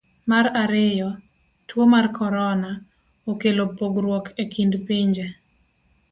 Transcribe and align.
Mar 0.31 0.45
ariyo, 0.63 1.09
tuo 1.67 1.83
mar 1.93 2.05
korona, 2.17 2.71
okelo 3.31 3.63
pogruok 3.77 4.25
e 4.41 4.43
kind 4.53 4.73
pinje. 4.87 5.25